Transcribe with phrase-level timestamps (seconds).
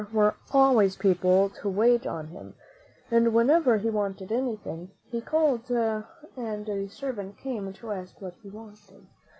[0.01, 2.55] ^'■ were always people to wait on him,
[3.11, 8.33] and when ever he wanted anything, he called and a servant came to ask what
[8.41, 9.05] he wanted.